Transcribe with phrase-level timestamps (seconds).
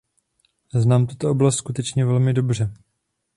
[0.73, 2.73] Znám tuto oblast skutečně velmi dobře.